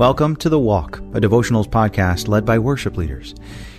Welcome 0.00 0.36
to 0.36 0.48
The 0.48 0.58
Walk, 0.58 0.96
a 0.96 1.20
devotionals 1.20 1.68
podcast 1.68 2.26
led 2.26 2.46
by 2.46 2.58
worship 2.58 2.96
leaders. 2.96 3.34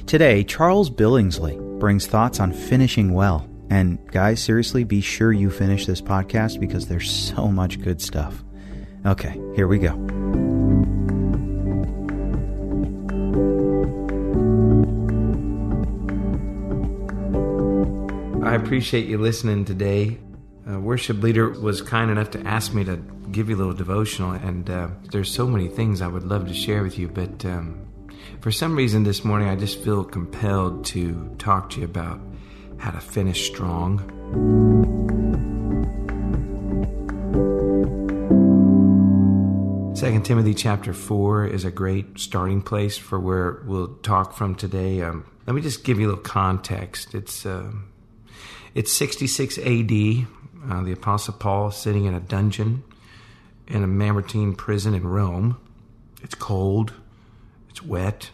Today, 0.05 0.43
Charles 0.43 0.87
Billingsley 0.87 1.57
brings 1.79 2.05
thoughts 2.05 2.39
on 2.39 2.53
finishing 2.53 3.15
well. 3.15 3.49
And 3.71 3.97
guys, 4.11 4.39
seriously, 4.39 4.83
be 4.83 5.01
sure 5.01 5.33
you 5.33 5.49
finish 5.49 5.87
this 5.87 5.99
podcast 5.99 6.59
because 6.59 6.85
there's 6.85 7.09
so 7.09 7.47
much 7.47 7.81
good 7.81 7.99
stuff. 7.99 8.43
Okay, 9.03 9.41
here 9.55 9.67
we 9.67 9.79
go. 9.79 9.93
I 18.45 18.53
appreciate 18.53 19.07
you 19.07 19.17
listening 19.17 19.65
today. 19.65 20.19
Uh, 20.69 20.79
worship 20.79 21.21
leader 21.23 21.49
was 21.49 21.81
kind 21.81 22.11
enough 22.11 22.29
to 22.31 22.47
ask 22.47 22.73
me 22.73 22.83
to 22.83 22.97
give 23.31 23.49
you 23.49 23.55
a 23.55 23.57
little 23.57 23.73
devotional, 23.73 24.31
and 24.31 24.69
uh, 24.69 24.89
there's 25.11 25.31
so 25.31 25.47
many 25.47 25.67
things 25.67 26.01
I 26.01 26.07
would 26.07 26.23
love 26.23 26.47
to 26.47 26.53
share 26.53 26.83
with 26.83 26.99
you, 26.99 27.07
but 27.07 27.43
um, 27.45 27.87
for 28.41 28.51
some 28.51 28.75
reason 28.75 29.03
this 29.03 29.23
morning 29.23 29.49
I 29.49 29.55
just 29.55 29.83
feel 29.83 30.03
compelled 30.03 30.85
to 30.87 31.35
talk 31.39 31.71
to 31.71 31.79
you 31.79 31.85
about 31.85 32.19
how 32.77 32.91
to 32.91 32.99
finish 32.99 33.47
strong. 33.47 33.99
Second 39.95 40.25
Timothy 40.25 40.53
chapter 40.53 40.93
four 40.93 41.45
is 41.45 41.65
a 41.65 41.71
great 41.71 42.19
starting 42.19 42.61
place 42.61 42.97
for 42.97 43.19
where 43.19 43.63
we'll 43.65 43.95
talk 43.97 44.33
from 44.33 44.55
today. 44.55 45.01
Um, 45.01 45.25
let 45.47 45.55
me 45.55 45.61
just 45.61 45.83
give 45.83 45.99
you 45.99 46.07
a 46.07 46.09
little 46.09 46.23
context. 46.23 47.15
It's 47.15 47.45
uh, 47.45 47.71
it's 48.73 48.93
66 48.93 49.57
A.D. 49.59 50.27
Uh, 50.69 50.83
the 50.83 50.91
Apostle 50.91 51.33
Paul 51.33 51.71
sitting 51.71 52.05
in 52.05 52.13
a 52.13 52.19
dungeon 52.19 52.83
in 53.67 53.83
a 53.83 53.87
Mamertine 53.87 54.55
prison 54.55 54.93
in 54.93 55.07
Rome. 55.07 55.57
It's 56.21 56.35
cold, 56.35 56.93
it's 57.69 57.83
wet, 57.83 58.29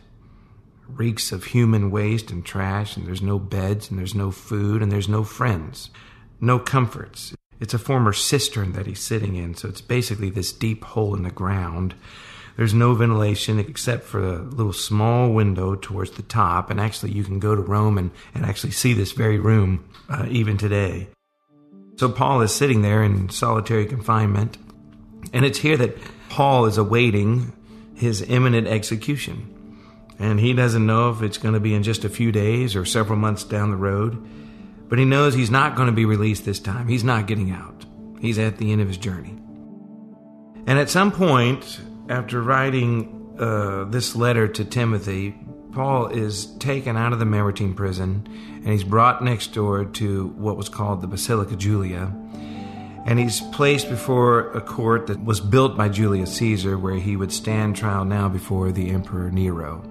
reeks 0.87 1.31
of 1.31 1.45
human 1.45 1.91
waste 1.91 2.31
and 2.31 2.45
trash, 2.45 2.97
and 2.97 3.07
there's 3.07 3.21
no 3.21 3.39
beds, 3.39 3.89
and 3.89 3.99
there's 3.99 4.15
no 4.15 4.31
food, 4.31 4.81
and 4.81 4.91
there's 4.91 5.07
no 5.07 5.23
friends, 5.23 5.89
no 6.41 6.59
comforts. 6.59 7.33
It's 7.59 7.73
a 7.73 7.79
former 7.79 8.13
cistern 8.13 8.73
that 8.73 8.87
he's 8.87 8.99
sitting 8.99 9.35
in, 9.35 9.55
so 9.55 9.69
it's 9.69 9.81
basically 9.81 10.29
this 10.29 10.51
deep 10.51 10.83
hole 10.83 11.15
in 11.15 11.23
the 11.23 11.31
ground. 11.31 11.95
There's 12.55 12.73
no 12.73 12.93
ventilation 12.93 13.59
except 13.59 14.03
for 14.03 14.19
a 14.19 14.41
little 14.41 14.73
small 14.73 15.31
window 15.31 15.75
towards 15.75 16.11
the 16.11 16.23
top, 16.23 16.69
and 16.69 16.79
actually, 16.79 17.11
you 17.11 17.23
can 17.23 17.39
go 17.39 17.55
to 17.55 17.61
Rome 17.61 17.97
and, 17.97 18.11
and 18.33 18.45
actually 18.45 18.71
see 18.71 18.93
this 18.93 19.11
very 19.11 19.39
room 19.39 19.87
uh, 20.09 20.25
even 20.29 20.57
today. 20.57 21.07
So, 21.97 22.09
Paul 22.09 22.41
is 22.41 22.53
sitting 22.53 22.83
there 22.83 23.03
in 23.03 23.29
solitary 23.29 23.85
confinement, 23.85 24.57
and 25.33 25.43
it's 25.43 25.57
here 25.57 25.77
that 25.77 25.97
Paul 26.29 26.65
is 26.65 26.77
awaiting 26.77 27.53
his 27.95 28.21
imminent 28.21 28.67
execution. 28.67 29.53
And 30.19 30.39
he 30.39 30.53
doesn't 30.53 30.85
know 30.85 31.09
if 31.09 31.21
it's 31.21 31.37
going 31.37 31.53
to 31.53 31.59
be 31.59 31.73
in 31.73 31.83
just 31.83 32.05
a 32.05 32.09
few 32.09 32.31
days 32.31 32.75
or 32.75 32.85
several 32.85 33.17
months 33.17 33.43
down 33.43 33.71
the 33.71 33.77
road. 33.77 34.17
But 34.89 34.99
he 34.99 35.05
knows 35.05 35.33
he's 35.33 35.51
not 35.51 35.75
going 35.75 35.87
to 35.87 35.93
be 35.93 36.05
released 36.05 36.45
this 36.45 36.59
time. 36.59 36.87
He's 36.87 37.03
not 37.03 37.27
getting 37.27 37.51
out. 37.51 37.85
He's 38.19 38.39
at 38.39 38.57
the 38.57 38.71
end 38.71 38.81
of 38.81 38.87
his 38.87 38.97
journey. 38.97 39.37
And 40.65 40.79
at 40.79 40.89
some 40.89 41.11
point, 41.11 41.79
after 42.09 42.41
writing 42.41 43.35
uh, 43.39 43.85
this 43.85 44.15
letter 44.15 44.47
to 44.47 44.65
Timothy, 44.65 45.35
Paul 45.77 46.07
is 46.07 46.47
taken 46.57 46.97
out 46.97 47.13
of 47.13 47.19
the 47.19 47.25
Mamertine 47.25 47.75
prison 47.75 48.27
and 48.55 48.67
he's 48.67 48.83
brought 48.83 49.23
next 49.23 49.53
door 49.53 49.85
to 49.85 50.29
what 50.29 50.57
was 50.57 50.69
called 50.69 51.01
the 51.03 51.07
Basilica 51.07 51.55
Julia 51.55 52.11
and 53.05 53.19
he's 53.19 53.41
placed 53.51 53.87
before 53.87 54.51
a 54.53 54.59
court 54.59 55.05
that 55.05 55.23
was 55.23 55.39
built 55.39 55.77
by 55.77 55.87
Julius 55.87 56.33
Caesar, 56.37 56.79
where 56.79 56.95
he 56.95 57.15
would 57.15 57.31
stand 57.31 57.75
trial 57.75 58.03
now 58.03 58.27
before 58.27 58.71
the 58.71 58.89
Emperor 58.89 59.29
Nero. 59.29 59.81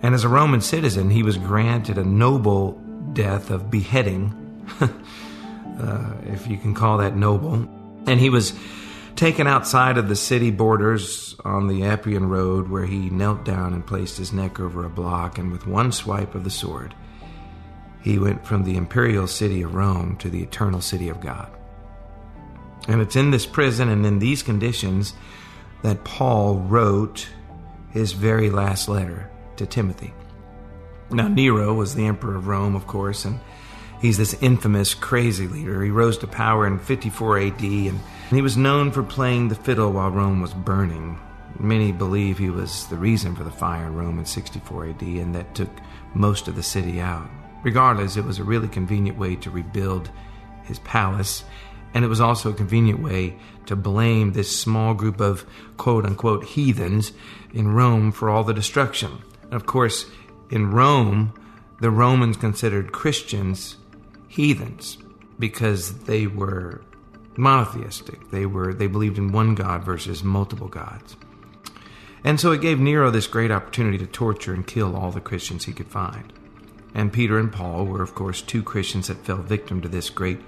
And 0.00 0.14
as 0.14 0.22
a 0.22 0.28
Roman 0.28 0.60
citizen, 0.62 1.10
he 1.10 1.24
was 1.24 1.36
granted 1.36 1.98
a 1.98 2.04
noble 2.04 2.80
death 3.12 3.50
of 3.50 3.70
beheading, 3.70 4.32
uh, 4.80 6.14
if 6.26 6.46
you 6.46 6.56
can 6.56 6.72
call 6.72 6.98
that 6.98 7.16
noble. 7.16 7.68
And 8.06 8.20
he 8.20 8.30
was 8.30 8.54
taken 9.16 9.46
outside 9.46 9.98
of 9.98 10.08
the 10.08 10.16
city 10.16 10.50
borders 10.50 11.36
on 11.44 11.68
the 11.68 11.84
Appian 11.84 12.28
Road, 12.28 12.68
where 12.68 12.86
he 12.86 13.10
knelt 13.10 13.44
down 13.44 13.72
and 13.72 13.86
placed 13.86 14.18
his 14.18 14.32
neck 14.32 14.60
over 14.60 14.84
a 14.84 14.90
block, 14.90 15.38
and 15.38 15.52
with 15.52 15.66
one 15.66 15.92
swipe 15.92 16.34
of 16.34 16.44
the 16.44 16.50
sword, 16.50 16.94
he 18.02 18.18
went 18.18 18.46
from 18.46 18.64
the 18.64 18.76
imperial 18.76 19.26
city 19.26 19.62
of 19.62 19.74
Rome 19.74 20.16
to 20.18 20.28
the 20.28 20.42
eternal 20.42 20.80
city 20.80 21.08
of 21.08 21.20
God. 21.20 21.50
And 22.86 23.00
it's 23.00 23.16
in 23.16 23.30
this 23.30 23.46
prison 23.46 23.88
and 23.88 24.04
in 24.04 24.18
these 24.18 24.42
conditions 24.42 25.14
that 25.82 26.04
Paul 26.04 26.56
wrote 26.58 27.28
his 27.90 28.12
very 28.12 28.50
last 28.50 28.88
letter 28.88 29.30
to 29.56 29.66
Timothy. 29.66 30.12
Now, 31.10 31.28
Nero 31.28 31.72
was 31.72 31.94
the 31.94 32.06
emperor 32.06 32.36
of 32.36 32.48
Rome, 32.48 32.74
of 32.74 32.86
course, 32.86 33.24
and 33.24 33.38
he's 34.04 34.18
this 34.18 34.34
infamous, 34.42 34.92
crazy 34.92 35.48
leader. 35.48 35.82
He 35.82 35.90
rose 35.90 36.18
to 36.18 36.26
power 36.26 36.66
in 36.66 36.78
54 36.78 37.38
AD, 37.38 37.62
and 37.62 38.00
he 38.30 38.42
was 38.42 38.54
known 38.54 38.90
for 38.90 39.02
playing 39.02 39.48
the 39.48 39.54
fiddle 39.54 39.92
while 39.92 40.10
Rome 40.10 40.42
was 40.42 40.52
burning. 40.52 41.18
Many 41.58 41.90
believe 41.90 42.36
he 42.36 42.50
was 42.50 42.86
the 42.88 42.96
reason 42.96 43.34
for 43.34 43.44
the 43.44 43.50
fire 43.50 43.86
in 43.86 43.94
Rome 43.94 44.18
in 44.18 44.26
64 44.26 44.88
AD, 44.90 45.02
and 45.02 45.34
that 45.34 45.54
took 45.54 45.70
most 46.12 46.48
of 46.48 46.54
the 46.54 46.62
city 46.62 47.00
out. 47.00 47.26
Regardless, 47.62 48.18
it 48.18 48.24
was 48.24 48.38
a 48.38 48.44
really 48.44 48.68
convenient 48.68 49.16
way 49.16 49.36
to 49.36 49.50
rebuild 49.50 50.10
his 50.64 50.80
palace 50.80 51.44
and 51.94 52.04
it 52.04 52.08
was 52.08 52.20
also 52.20 52.50
a 52.50 52.54
convenient 52.54 53.00
way 53.00 53.36
to 53.66 53.76
blame 53.76 54.32
this 54.32 54.54
small 54.54 54.94
group 54.94 55.20
of 55.20 55.46
quote 55.76 56.04
unquote 56.04 56.44
heathens 56.44 57.12
in 57.52 57.68
Rome 57.68 58.10
for 58.10 58.28
all 58.28 58.42
the 58.44 58.52
destruction. 58.52 59.22
of 59.52 59.64
course, 59.64 60.06
in 60.50 60.72
Rome, 60.72 61.32
the 61.80 61.90
Romans 61.90 62.36
considered 62.36 62.92
Christians 62.92 63.76
heathens 64.34 64.98
because 65.38 66.04
they 66.04 66.26
were 66.26 66.82
monotheistic. 67.36 68.30
They 68.30 68.46
were 68.46 68.74
they 68.74 68.86
believed 68.86 69.18
in 69.18 69.32
one 69.32 69.54
God 69.54 69.84
versus 69.84 70.24
multiple 70.24 70.68
gods. 70.68 71.16
And 72.24 72.40
so 72.40 72.52
it 72.52 72.62
gave 72.62 72.80
Nero 72.80 73.10
this 73.10 73.26
great 73.26 73.50
opportunity 73.50 73.98
to 73.98 74.06
torture 74.06 74.54
and 74.54 74.66
kill 74.66 74.96
all 74.96 75.10
the 75.10 75.20
Christians 75.20 75.64
he 75.64 75.72
could 75.72 75.90
find. 75.90 76.32
And 76.94 77.12
Peter 77.12 77.38
and 77.38 77.52
Paul 77.52 77.84
were, 77.84 78.02
of 78.02 78.14
course, 78.14 78.40
two 78.40 78.62
Christians 78.62 79.08
that 79.08 79.24
fell 79.24 79.42
victim 79.42 79.82
to 79.82 79.88
this 79.88 80.10
great 80.10 80.40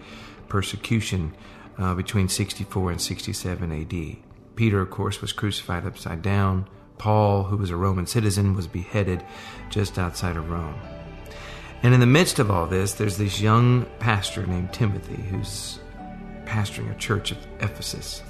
persecution 0.49 1.35
uh, 1.77 1.95
between 1.95 2.29
64 2.29 2.93
and 2.93 3.01
67 3.01 3.73
AD. 3.73 4.17
Peter, 4.57 4.81
of 4.81 4.91
course, 4.91 5.21
was 5.21 5.33
crucified 5.33 5.85
upside 5.85 6.23
down. 6.23 6.67
Paul, 6.99 7.45
who 7.45 7.59
was 7.59 7.71
a 7.71 7.77
Roman 7.77 8.07
citizen, 8.07 8.55
was 8.55 8.67
beheaded 8.67 9.23
just 9.69 9.99
outside 9.99 10.37
of 10.37 10.49
Rome. 10.49 10.96
And 11.83 11.95
in 11.95 12.01
the 12.01 12.07
midst 12.07 12.39
of 12.39 12.51
all 12.51 12.67
this, 12.67 12.95
there's 12.95 13.17
this 13.17 13.41
young 13.41 13.87
pastor 13.99 14.47
named 14.47 14.73
Timothy 14.73 15.23
who's 15.23 15.79
pastoring 16.45 16.91
a 16.91 16.99
church 16.99 17.31
of 17.31 17.39
Ephesus. 17.61 18.23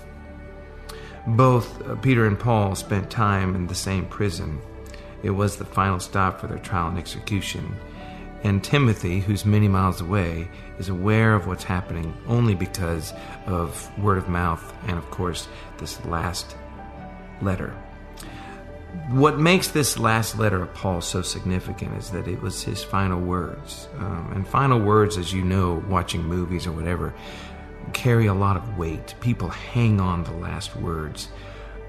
Both 1.26 1.86
uh, 1.86 1.96
Peter 1.96 2.26
and 2.26 2.38
Paul 2.38 2.74
spent 2.74 3.10
time 3.10 3.54
in 3.54 3.66
the 3.66 3.74
same 3.74 4.06
prison. 4.06 4.60
It 5.22 5.30
was 5.30 5.56
the 5.56 5.64
final 5.64 5.98
stop 5.98 6.40
for 6.40 6.46
their 6.46 6.58
trial 6.58 6.88
and 6.88 6.98
execution. 6.98 7.74
And 8.44 8.62
Timothy, 8.62 9.20
who's 9.20 9.44
many 9.44 9.66
miles 9.66 10.00
away, 10.00 10.48
is 10.78 10.88
aware 10.88 11.34
of 11.34 11.46
what's 11.46 11.64
happening 11.64 12.14
only 12.28 12.54
because 12.54 13.12
of 13.46 13.90
word 13.98 14.18
of 14.18 14.28
mouth 14.28 14.72
and, 14.86 14.98
of 14.98 15.10
course, 15.10 15.48
this 15.78 16.04
last 16.04 16.56
letter. 17.40 17.74
What 19.10 19.38
makes 19.38 19.68
this 19.68 19.98
last 19.98 20.38
letter 20.38 20.62
of 20.62 20.72
Paul 20.74 21.00
so 21.00 21.22
significant 21.22 21.96
is 21.96 22.10
that 22.10 22.26
it 22.26 22.40
was 22.40 22.62
his 22.62 22.82
final 22.82 23.20
words. 23.20 23.88
Um, 23.98 24.32
and 24.34 24.46
final 24.46 24.78
words, 24.80 25.16
as 25.16 25.32
you 25.32 25.42
know, 25.42 25.84
watching 25.88 26.22
movies 26.22 26.66
or 26.66 26.72
whatever, 26.72 27.14
carry 27.92 28.26
a 28.26 28.34
lot 28.34 28.56
of 28.56 28.76
weight. 28.76 29.14
People 29.20 29.48
hang 29.48 30.00
on 30.00 30.24
the 30.24 30.32
last 30.32 30.74
words 30.76 31.28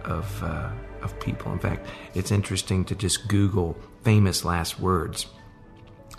of, 0.04 0.44
uh, 0.44 0.70
of 1.02 1.20
people. 1.20 1.52
In 1.52 1.60
fact, 1.60 1.88
it's 2.14 2.32
interesting 2.32 2.86
to 2.86 2.96
just 2.96 3.28
Google 3.28 3.78
famous 4.04 4.46
last 4.46 4.80
words 4.80 5.28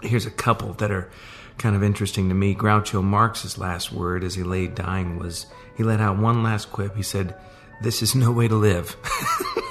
Here's 0.03 0.27
a 0.27 0.31
couple 0.31 0.75
that 0.75 0.91
are 0.93 1.11
kind 1.59 1.75
of 1.75 1.83
interesting 1.83 2.29
to 2.29 2.35
me. 2.35 2.55
Groucho 2.55 3.03
Marx's 3.03 3.59
last 3.59 3.93
word 3.93 4.23
as 4.23 4.37
he 4.37 4.45
lay 4.45 4.69
dying 4.69 5.19
was 5.19 5.47
he 5.77 5.83
let 5.83 6.01
out 6.01 6.19
one 6.19 6.43
last 6.43 6.71
quip. 6.71 6.95
He 6.95 7.03
said, 7.03 7.35
This 7.83 8.01
is 8.01 8.15
no 8.15 8.31
way 8.31 8.47
to 8.47 8.55
live. 8.55 8.97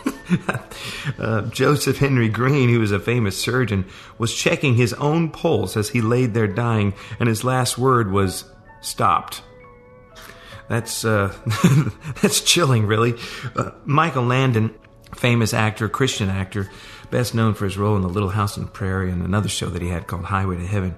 uh, 1.19 1.41
Joseph 1.44 1.97
Henry 1.97 2.29
Green, 2.29 2.69
who 2.69 2.79
was 2.79 2.91
a 2.91 3.00
famous 3.00 3.38
surgeon, 3.38 3.85
was 4.18 4.33
checking 4.33 4.75
his 4.75 4.94
own 4.94 5.29
pulse 5.29 5.77
as 5.77 5.89
he 5.89 6.01
laid 6.01 6.33
there 6.33 6.47
dying, 6.47 6.94
and 7.19 7.29
his 7.29 7.44
last 7.44 7.77
word 7.77 8.12
was 8.12 8.45
stopped. 8.81 9.41
That's 10.69 11.06
uh, 11.06 11.33
that's 12.21 12.41
chilling, 12.41 12.85
really. 12.88 13.15
Uh, 13.56 13.71
Michael 13.85 14.24
Landon 14.24 14.74
famous 15.15 15.53
actor, 15.53 15.89
Christian 15.89 16.29
actor, 16.29 16.69
best 17.09 17.33
known 17.33 17.54
for 17.54 17.65
his 17.65 17.77
role 17.77 17.95
in 17.95 18.01
The 18.01 18.09
Little 18.09 18.30
House 18.30 18.57
on 18.57 18.65
the 18.65 18.69
Prairie 18.69 19.12
and 19.12 19.24
another 19.24 19.50
show 19.50 19.68
that 19.68 19.81
he 19.81 19.89
had 19.89 20.07
called 20.07 20.25
Highway 20.25 20.57
to 20.57 20.65
Heaven. 20.65 20.95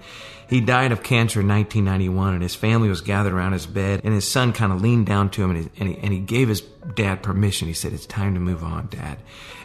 He 0.50 0.62
died 0.62 0.92
of 0.92 1.04
cancer 1.04 1.42
in 1.42 1.48
1991, 1.48 2.34
and 2.34 2.42
his 2.42 2.56
family 2.56 2.90
was 2.90 3.02
gathered 3.02 3.34
around 3.34 3.54
his 3.54 3.68
bed, 3.68 4.02
and 4.04 4.14
his 4.14 4.28
son 4.28 4.52
kind 4.52 4.74
of 4.74 4.82
leaned 4.82 5.06
down 5.06 5.30
to 5.32 5.44
him, 5.44 5.52
and 5.52 5.64
he, 5.64 5.70
and, 5.80 5.90
he, 5.90 5.98
and 6.00 6.12
he 6.12 6.20
gave 6.20 6.48
his 6.48 6.62
dad 6.96 7.22
permission. 7.22 7.68
He 7.68 7.74
said, 7.76 7.94
It's 7.94 8.08
time 8.08 8.34
to 8.34 8.40
move 8.40 8.64
on, 8.64 8.88
Dad. 8.88 9.20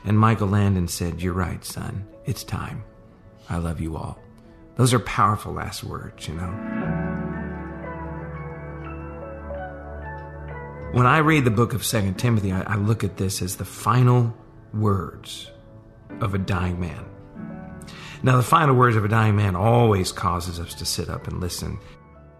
And 0.05 0.19
Michael 0.19 0.49
Landon 0.49 0.89
said, 0.89 1.23
You're 1.23 1.33
right, 1.33 1.65
son. 1.65 2.07
It's 2.27 2.45
time. 2.45 2.85
I 3.49 3.57
love 3.57 3.81
you 3.81 3.97
all. 3.97 4.19
Those 4.77 4.93
are 4.93 4.99
powerful 5.01 5.55
last 5.55 5.85
words, 5.85 6.29
you 6.29 6.35
know. 6.35 6.51
When 10.93 11.07
I 11.07 11.19
read 11.19 11.45
the 11.45 11.51
book 11.51 11.73
of 11.73 11.85
Second 11.85 12.19
Timothy, 12.19 12.53
I, 12.53 12.75
I 12.75 12.77
look 12.77 13.03
at 13.03 13.17
this 13.17 13.41
as 13.41 13.57
the 13.57 13.65
final 13.65 14.35
words 14.75 15.51
of 16.21 16.35
a 16.35 16.39
dying 16.39 16.81
man. 16.81 17.05
Now, 18.23 18.37
the 18.37 18.43
final 18.43 18.75
words 18.75 18.97
of 18.97 19.05
a 19.05 19.09
dying 19.09 19.37
man 19.37 19.55
always 19.55 20.11
causes 20.11 20.59
us 20.59 20.75
to 20.77 20.87
sit 20.87 21.11
up 21.11 21.29
and 21.29 21.41
listen. 21.41 21.79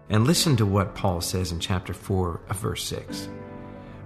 And 0.09 0.25
listen 0.25 0.55
to 0.57 0.65
what 0.65 0.95
Paul 0.95 1.21
says 1.21 1.51
in 1.51 1.59
chapter 1.59 1.93
4 1.93 2.41
of 2.49 2.57
verse 2.57 2.83
6. 2.85 3.29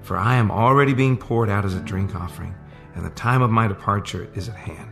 For 0.01 0.17
I 0.17 0.35
am 0.35 0.51
already 0.51 0.93
being 0.93 1.17
poured 1.17 1.49
out 1.49 1.65
as 1.65 1.75
a 1.75 1.79
drink 1.79 2.15
offering, 2.15 2.55
and 2.95 3.05
the 3.05 3.09
time 3.11 3.41
of 3.41 3.51
my 3.51 3.67
departure 3.67 4.29
is 4.33 4.49
at 4.49 4.55
hand. 4.55 4.91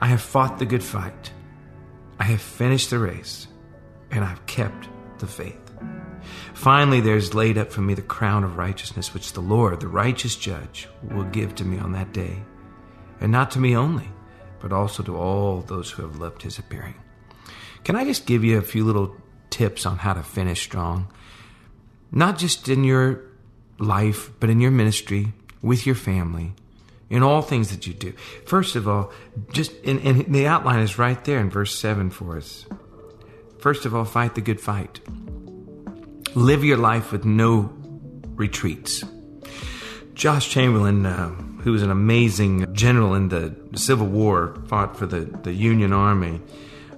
I 0.00 0.06
have 0.08 0.20
fought 0.20 0.58
the 0.58 0.66
good 0.66 0.82
fight. 0.82 1.32
I 2.18 2.24
have 2.24 2.40
finished 2.40 2.90
the 2.90 2.98
race, 2.98 3.46
and 4.10 4.24
I've 4.24 4.44
kept 4.46 4.88
the 5.18 5.26
faith. 5.26 5.72
Finally, 6.54 7.00
there 7.00 7.16
is 7.16 7.34
laid 7.34 7.58
up 7.58 7.72
for 7.72 7.80
me 7.80 7.94
the 7.94 8.02
crown 8.02 8.44
of 8.44 8.56
righteousness, 8.56 9.14
which 9.14 9.32
the 9.32 9.40
Lord, 9.40 9.80
the 9.80 9.88
righteous 9.88 10.36
judge, 10.36 10.88
will 11.02 11.24
give 11.24 11.54
to 11.56 11.64
me 11.64 11.78
on 11.78 11.92
that 11.92 12.12
day. 12.12 12.42
And 13.20 13.32
not 13.32 13.50
to 13.52 13.58
me 13.58 13.76
only 13.76 14.08
but 14.60 14.72
also 14.72 15.02
to 15.02 15.16
all 15.16 15.60
those 15.60 15.90
who 15.90 16.02
have 16.02 16.18
loved 16.18 16.42
his 16.42 16.58
appearing. 16.58 16.94
Can 17.84 17.96
I 17.96 18.04
just 18.04 18.26
give 18.26 18.44
you 18.44 18.58
a 18.58 18.62
few 18.62 18.84
little 18.84 19.16
tips 19.50 19.86
on 19.86 19.98
how 19.98 20.14
to 20.14 20.22
finish 20.22 20.62
strong? 20.62 21.08
Not 22.10 22.38
just 22.38 22.68
in 22.68 22.84
your 22.84 23.24
life, 23.78 24.30
but 24.40 24.50
in 24.50 24.60
your 24.60 24.70
ministry, 24.70 25.32
with 25.62 25.86
your 25.86 25.94
family, 25.94 26.54
in 27.10 27.22
all 27.22 27.42
things 27.42 27.70
that 27.70 27.86
you 27.86 27.94
do. 27.94 28.12
First 28.46 28.76
of 28.76 28.88
all, 28.88 29.12
just 29.52 29.72
and, 29.84 30.00
and 30.00 30.34
the 30.34 30.46
outline 30.46 30.80
is 30.80 30.98
right 30.98 31.22
there 31.24 31.38
in 31.38 31.50
verse 31.50 31.74
7 31.74 32.10
for 32.10 32.36
us. 32.36 32.66
First 33.58 33.86
of 33.86 33.94
all, 33.94 34.04
fight 34.04 34.34
the 34.34 34.40
good 34.40 34.60
fight. 34.60 35.00
Live 36.34 36.64
your 36.64 36.76
life 36.76 37.12
with 37.12 37.24
no 37.24 37.72
retreats. 38.34 39.04
Josh 40.14 40.48
Chamberlain, 40.50 41.06
uh, 41.06 41.34
who 41.60 41.72
was 41.72 41.82
an 41.82 41.90
amazing 41.90 42.72
general 42.74 43.14
in 43.14 43.28
the 43.28 43.54
Civil 43.74 44.06
War, 44.06 44.56
fought 44.66 44.96
for 44.96 45.06
the, 45.06 45.20
the 45.20 45.52
Union 45.52 45.92
Army. 45.92 46.40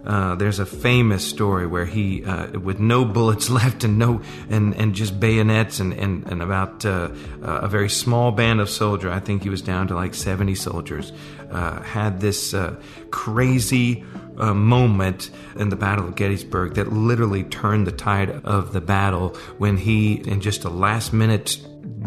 Uh, 0.05 0.35
there's 0.35 0.59
a 0.59 0.65
famous 0.65 1.27
story 1.27 1.67
where 1.67 1.85
he, 1.85 2.25
uh, 2.25 2.59
with 2.59 2.81
no 2.81 3.05
bullets 3.05 3.51
left 3.61 3.85
and 3.85 3.99
no 3.99 4.23
and, 4.49 4.75
and 4.75 4.95
just 4.95 5.21
bayonets 5.21 5.79
and 5.79 5.93
and, 5.93 6.27
and 6.27 6.43
about 6.43 6.87
uh, 6.87 7.11
a 7.43 7.69
very 7.69 7.91
small 7.91 8.33
band 8.33 8.61
of 8.61 8.71
soldiers, 8.71 9.13
I 9.13 9.21
think 9.21 9.43
he 9.43 9.51
was 9.51 9.61
down 9.61 9.89
to 9.89 9.95
like 9.95 10.15
70 10.15 10.55
soldiers, 10.55 11.13
uh, 11.51 11.83
had 11.83 12.21
this 12.21 12.55
uh, 12.55 12.77
crazy 13.11 14.05
uh, 14.39 14.55
moment 14.55 15.31
in 15.57 15.69
the 15.69 15.77
Battle 15.77 16.09
of 16.09 16.17
Gettysburg 16.17 16.75
that 16.75 16.91
literally 16.91 17.45
turned 17.45 17.87
the 17.87 17.93
tide 17.93 18.31
of 18.31 18.73
the 18.73 18.81
battle 18.81 19.37
when 19.59 19.77
he, 19.77 20.15
in 20.15 20.41
just 20.41 20.65
a 20.65 20.71
last 20.71 21.13
minute 21.13 21.59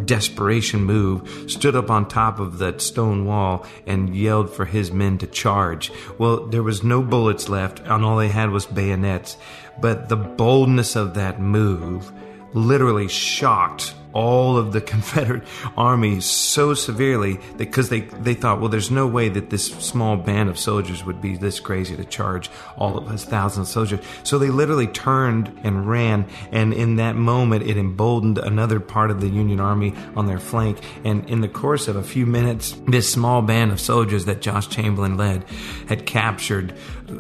desperation 0.06 0.84
move, 0.84 1.50
stood 1.50 1.76
up 1.76 1.90
on 1.90 2.08
top 2.08 2.40
of 2.40 2.58
that 2.58 2.82
stone 2.82 3.26
wall 3.26 3.66
and 3.86 4.16
yelled 4.16 4.50
for 4.50 4.66
his 4.66 4.92
men 4.92 5.18
to 5.20 5.28
charge. 5.28 5.92
Well, 6.18 6.48
there 6.48 6.64
was 6.64 6.84
no 6.84 7.02
bullets 7.02 7.50
left, 7.50 7.80
and 7.80 8.04
all 8.04 8.18
they 8.18 8.30
had 8.30 8.50
was 8.50 8.66
bayonets. 8.66 9.38
But 9.80 10.10
the 10.10 10.18
boldness 10.18 10.96
of 10.96 11.14
that 11.16 11.42
move 11.42 12.12
literally 12.54 13.08
shocked 13.08 13.96
all 14.14 14.58
of 14.58 14.72
the 14.72 14.82
Confederate 14.94 15.44
army 15.76 16.22
so 16.22 16.74
severely 16.74 17.40
that 17.58 17.74
because 17.74 17.90
they, 17.90 18.02
they 18.02 18.36
thought, 18.36 18.60
well, 18.60 18.70
there's 18.70 18.92
no 18.92 19.08
way 19.08 19.30
that 19.30 19.50
this 19.50 19.66
small 19.66 20.16
band 20.16 20.50
of 20.50 20.60
soldiers 20.60 21.04
would 21.04 21.22
be 21.22 21.36
this 21.36 21.60
crazy 21.60 21.96
to 21.96 22.06
charge 22.06 22.50
all 22.78 22.98
of 22.98 23.08
us 23.08 23.26
thousands 23.26 23.70
of 23.70 23.74
soldiers. 23.74 24.00
So 24.24 24.38
they 24.38 24.50
literally 24.50 24.88
turned 24.88 25.52
and 25.64 25.88
ran, 25.90 26.28
and 26.52 26.74
in 26.74 26.98
that 26.98 27.16
moment, 27.16 27.64
it 27.64 27.78
emboldened 27.78 28.38
another 28.38 28.80
part 28.80 29.10
of 29.10 29.22
the 29.22 29.28
Union 29.28 29.60
army 29.60 29.94
on 30.16 30.28
their 30.28 30.40
flank. 30.40 30.80
And 31.04 31.28
in 31.30 31.42
the 31.42 31.48
course 31.48 31.88
of 31.88 31.96
a 31.96 32.04
few 32.04 32.26
minutes, 32.26 32.78
this 32.88 33.12
small 33.12 33.42
band 33.42 33.72
of 33.72 33.80
soldiers 33.80 34.26
that 34.26 34.42
Josh 34.42 34.68
Chamberlain 34.68 35.18
led 35.18 35.46
had 35.88 36.06
captured 36.06 36.76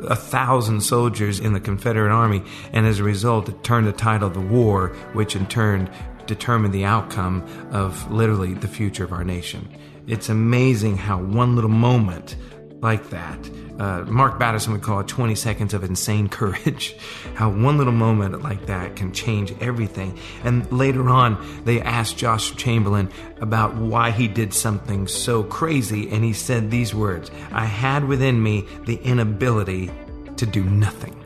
a 0.07 0.15
thousand 0.15 0.81
soldiers 0.81 1.39
in 1.39 1.53
the 1.53 1.59
Confederate 1.59 2.11
army, 2.11 2.43
and 2.71 2.85
as 2.85 2.99
a 2.99 3.03
result, 3.03 3.49
it 3.49 3.63
turned 3.63 3.87
the 3.87 3.91
tide 3.91 4.23
of 4.23 4.33
the 4.33 4.41
war, 4.41 4.89
which 5.13 5.35
in 5.35 5.45
turn 5.47 5.89
determine 6.27 6.71
the 6.71 6.85
outcome 6.85 7.43
of 7.71 8.11
literally 8.11 8.53
the 8.53 8.67
future 8.67 9.03
of 9.03 9.11
our 9.11 9.23
nation. 9.23 9.67
It's 10.07 10.29
amazing 10.29 10.97
how 10.97 11.19
one 11.19 11.55
little 11.55 11.69
moment 11.69 12.35
like 12.81 13.11
that, 13.11 13.49
uh, 13.79 14.01
Mark 14.01 14.37
Batterson 14.37 14.73
would 14.73 14.81
call 14.81 14.99
it 14.99 15.07
20 15.07 15.35
seconds 15.35 15.73
of 15.73 15.85
insane 15.85 16.27
courage, 16.27 16.95
how 17.35 17.49
one 17.49 17.77
little 17.77 17.93
moment 17.93 18.43
like 18.43 18.65
that 18.65 18.97
can 18.97 19.13
change 19.13 19.53
everything. 19.61 20.19
And 20.43 20.69
later 20.71 21.09
on, 21.09 21.63
they 21.63 21.81
asked 21.81 22.17
Josh 22.17 22.53
Chamberlain 22.57 23.09
about 23.39 23.75
why 23.75 24.11
he 24.11 24.27
did 24.27 24.53
something 24.53 25.07
so 25.07 25.43
crazy, 25.43 26.09
and 26.09 26.23
he 26.23 26.33
said 26.33 26.69
these 26.69 26.93
words 26.93 27.31
I 27.51 27.65
had 27.65 28.05
within 28.05 28.43
me 28.43 28.67
the 28.85 28.97
inability 28.97 29.89
to 30.35 30.45
do 30.45 30.63
nothing. 30.63 31.17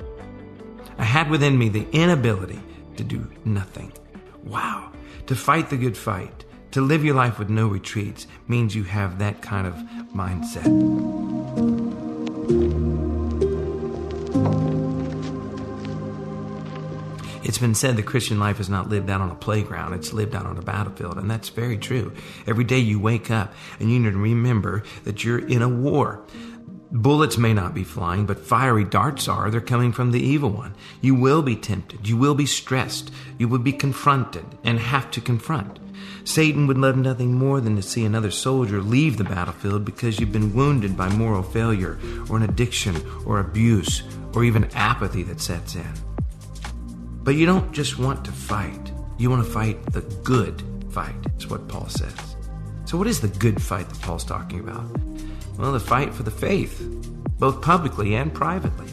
I 1.00 1.04
had 1.04 1.30
within 1.30 1.58
me 1.58 1.70
the 1.70 1.88
inability 1.92 2.60
to 2.98 3.04
do 3.04 3.28
nothing. 3.46 3.92
Wow. 4.48 4.92
To 5.28 5.36
fight 5.36 5.70
the 5.70 5.78
good 5.78 5.98
fight, 5.98 6.46
to 6.72 6.82
live 6.82 7.04
your 7.04 7.16
life 7.16 7.38
with 7.38 7.50
no 7.50 7.68
retreats, 7.68 8.28
means 8.48 8.76
you 8.76 8.84
have 8.84 9.20
that 9.20 9.42
kind 9.42 9.68
of 9.68 9.74
mindset. 10.16 10.66
It's 17.44 17.58
been 17.58 17.76
said 17.76 17.96
the 17.96 18.04
Christian 18.04 18.40
life 18.40 18.60
is 18.60 18.70
not 18.70 18.90
lived 18.90 19.10
out 19.10 19.22
on 19.22 19.32
a 19.32 19.36
playground, 19.36 19.94
it's 19.94 20.14
lived 20.14 20.36
out 20.36 20.46
on 20.46 20.58
a 20.58 20.62
battlefield. 20.62 21.18
And 21.18 21.32
that's 21.32 21.50
very 21.50 21.78
true. 21.78 22.12
Every 22.46 22.64
day 22.64 22.80
you 22.80 23.00
wake 23.00 23.32
up 23.32 23.54
and 23.80 23.92
you 23.92 24.00
need 24.00 24.12
to 24.12 24.18
remember 24.18 24.84
that 25.06 25.24
you're 25.24 25.40
in 25.40 25.62
a 25.62 25.70
war. 25.70 26.24
Bullets 26.92 27.38
may 27.38 27.54
not 27.54 27.74
be 27.74 27.84
flying, 27.84 28.26
but 28.26 28.46
fiery 28.46 28.86
darts 28.86 29.28
are. 29.28 29.52
They're 29.52 29.60
coming 29.60 29.92
from 29.92 30.12
the 30.12 30.22
evil 30.22 30.50
one. 30.50 30.74
You 31.02 31.16
will 31.16 31.42
be 31.42 31.56
tempted. 31.56 32.08
You 32.08 32.16
will 32.16 32.36
be 32.36 32.46
stressed. 32.46 33.12
You 33.38 33.50
will 33.50 33.60
be 33.60 33.74
confronted 33.74 34.46
and 34.64 34.80
have 34.80 35.12
to 35.12 35.22
confront. 35.22 35.80
Satan 36.24 36.66
would 36.68 36.78
love 36.78 36.96
nothing 36.96 37.34
more 37.34 37.60
than 37.60 37.76
to 37.76 37.82
see 37.82 38.06
another 38.06 38.32
soldier 38.32 38.82
leave 38.82 39.18
the 39.18 39.24
battlefield 39.24 39.84
because 39.84 40.20
you've 40.20 40.32
been 40.32 40.54
wounded 40.54 40.96
by 40.96 41.10
moral 41.10 41.44
failure 41.44 41.98
or 42.30 42.38
an 42.38 42.44
addiction 42.44 42.96
or 43.26 43.40
abuse 43.40 44.04
or 44.34 44.44
even 44.44 44.70
apathy 44.74 45.24
that 45.24 45.42
sets 45.42 45.76
in. 45.76 45.94
But 47.24 47.36
you 47.36 47.46
don't 47.46 47.74
just 47.74 48.00
want 48.00 48.24
to 48.26 48.32
fight, 48.32 48.92
you 49.18 49.30
want 49.30 49.46
to 49.46 49.52
fight 49.52 49.84
the 49.92 50.02
good 50.24 50.64
fight, 50.90 51.16
is 51.38 51.48
what 51.48 51.68
Paul 51.68 51.90
says. 51.90 52.37
So, 52.88 52.98
what 52.98 53.08
is 53.08 53.20
the 53.20 53.28
good 53.28 53.62
fight 53.62 53.90
that 53.90 54.02
Paul's 54.02 54.24
talking 54.24 54.62
about? 54.62 54.86
Well, 55.58 55.74
the 55.74 55.80
fight 55.80 56.14
for 56.14 56.24
the 56.24 56.32
faith, 56.32 56.82
both 57.38 57.62
publicly 57.62 58.16
and 58.16 58.34
privately. 58.34 58.88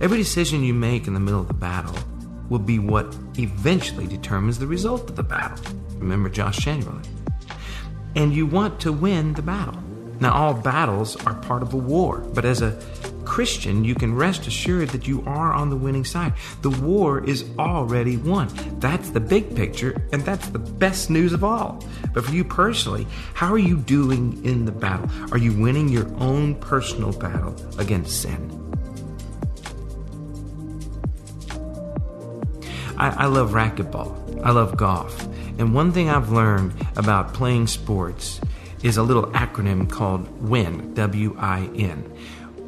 Every 0.00 0.16
decision 0.16 0.62
you 0.62 0.72
make 0.72 1.08
in 1.08 1.14
the 1.14 1.18
middle 1.18 1.40
of 1.40 1.48
the 1.48 1.54
battle 1.54 1.98
will 2.50 2.60
be 2.60 2.78
what 2.78 3.16
eventually 3.36 4.06
determines 4.06 4.60
the 4.60 4.68
result 4.68 5.10
of 5.10 5.16
the 5.16 5.24
battle. 5.24 5.58
Remember 5.96 6.28
Josh 6.28 6.58
Chamberlain. 6.58 7.02
And 8.14 8.32
you 8.32 8.46
want 8.46 8.78
to 8.82 8.92
win 8.92 9.34
the 9.34 9.42
battle. 9.42 9.82
Now, 10.20 10.34
all 10.34 10.54
battles 10.54 11.16
are 11.26 11.34
part 11.34 11.62
of 11.62 11.74
a 11.74 11.78
war, 11.78 12.18
but 12.18 12.44
as 12.44 12.62
a 12.62 12.80
Christian, 13.32 13.82
you 13.82 13.94
can 13.94 14.14
rest 14.14 14.46
assured 14.46 14.90
that 14.90 15.08
you 15.08 15.24
are 15.26 15.54
on 15.54 15.70
the 15.70 15.76
winning 15.76 16.04
side. 16.04 16.34
The 16.60 16.68
war 16.68 17.24
is 17.24 17.46
already 17.58 18.18
won. 18.18 18.48
That's 18.78 19.08
the 19.08 19.20
big 19.20 19.56
picture, 19.56 20.06
and 20.12 20.20
that's 20.20 20.50
the 20.50 20.58
best 20.58 21.08
news 21.08 21.32
of 21.32 21.42
all. 21.42 21.82
But 22.12 22.26
for 22.26 22.32
you 22.32 22.44
personally, 22.44 23.06
how 23.32 23.50
are 23.50 23.58
you 23.58 23.78
doing 23.78 24.44
in 24.44 24.66
the 24.66 24.70
battle? 24.70 25.08
Are 25.32 25.38
you 25.38 25.58
winning 25.58 25.88
your 25.88 26.06
own 26.20 26.56
personal 26.56 27.10
battle 27.10 27.56
against 27.78 28.20
sin? 28.20 28.50
I, 32.98 33.24
I 33.24 33.26
love 33.28 33.52
racquetball. 33.52 34.44
I 34.44 34.50
love 34.50 34.76
golf. 34.76 35.26
And 35.58 35.74
one 35.74 35.90
thing 35.90 36.10
I've 36.10 36.30
learned 36.30 36.74
about 36.96 37.32
playing 37.32 37.68
sports 37.68 38.42
is 38.82 38.98
a 38.98 39.02
little 39.02 39.28
acronym 39.28 39.88
called 39.88 40.28
WIN, 40.46 40.92
W 40.92 41.34
I 41.38 41.70
N 41.74 42.12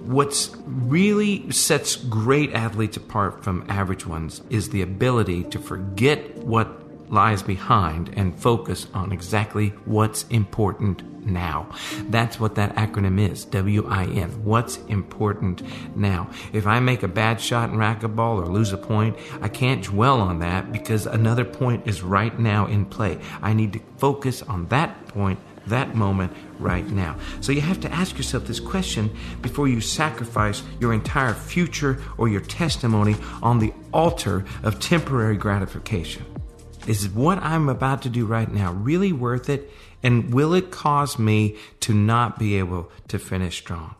What's 0.04 0.54
really 0.66 1.50
sets 1.50 1.96
great 1.96 2.52
athletes 2.52 2.96
apart 2.96 3.42
from 3.42 3.64
average 3.68 4.06
ones 4.06 4.42
is 4.50 4.68
the 4.68 4.82
ability 4.82 5.44
to 5.44 5.58
forget 5.58 6.36
what 6.38 6.82
lies 7.10 7.42
behind 7.42 8.12
and 8.16 8.38
focus 8.38 8.86
on 8.92 9.12
exactly 9.12 9.68
what's 9.84 10.24
important 10.24 11.02
now. 11.26 11.68
That's 12.10 12.38
what 12.38 12.54
that 12.56 12.74
acronym 12.76 13.18
is 13.18 13.46
W 13.46 13.86
I 13.88 14.04
N. 14.04 14.44
What's 14.44 14.76
important 14.88 15.62
now. 15.96 16.28
If 16.52 16.66
I 16.66 16.80
make 16.80 17.02
a 17.02 17.08
bad 17.08 17.40
shot 17.40 17.70
in 17.70 17.76
racquetball 17.76 18.42
or 18.42 18.46
lose 18.46 18.72
a 18.72 18.78
point, 18.78 19.16
I 19.40 19.48
can't 19.48 19.82
dwell 19.82 20.20
on 20.20 20.40
that 20.40 20.70
because 20.70 21.06
another 21.06 21.44
point 21.44 21.86
is 21.86 22.02
right 22.02 22.38
now 22.38 22.66
in 22.66 22.84
play. 22.84 23.18
I 23.40 23.54
need 23.54 23.72
to 23.74 23.80
focus 23.96 24.42
on 24.42 24.66
that 24.68 25.06
point 25.08 25.38
that 25.66 25.94
moment 25.94 26.32
right 26.58 26.86
now. 26.86 27.16
So 27.40 27.52
you 27.52 27.60
have 27.60 27.80
to 27.80 27.92
ask 27.92 28.16
yourself 28.16 28.46
this 28.46 28.60
question 28.60 29.10
before 29.42 29.68
you 29.68 29.80
sacrifice 29.80 30.62
your 30.80 30.92
entire 30.92 31.34
future 31.34 32.00
or 32.18 32.28
your 32.28 32.40
testimony 32.40 33.16
on 33.42 33.58
the 33.58 33.72
altar 33.92 34.44
of 34.62 34.80
temporary 34.80 35.36
gratification. 35.36 36.24
Is 36.86 37.08
what 37.08 37.38
I'm 37.38 37.68
about 37.68 38.02
to 38.02 38.10
do 38.10 38.26
right 38.26 38.50
now 38.50 38.72
really 38.72 39.12
worth 39.12 39.48
it? 39.48 39.70
And 40.02 40.34
will 40.34 40.52
it 40.52 40.70
cause 40.70 41.18
me 41.18 41.56
to 41.80 41.94
not 41.94 42.38
be 42.38 42.58
able 42.58 42.90
to 43.08 43.18
finish 43.18 43.56
strong? 43.56 43.94